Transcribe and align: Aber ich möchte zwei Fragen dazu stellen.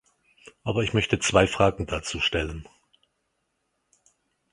Aber 0.63 0.81
ich 0.81 0.93
möchte 0.95 1.19
zwei 1.19 1.45
Fragen 1.45 1.85
dazu 1.85 2.19
stellen. 2.19 2.67